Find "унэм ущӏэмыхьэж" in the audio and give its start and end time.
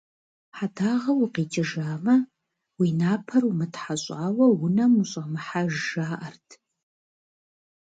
4.63-5.71